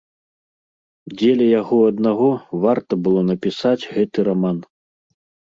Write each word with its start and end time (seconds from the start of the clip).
Дзеля 1.17 1.47
яго 1.61 1.77
аднаго 1.89 2.29
варта 2.65 2.93
было 3.09 3.21
напісаць 3.29 3.77
гэты 3.93 4.17
раман. 4.31 4.57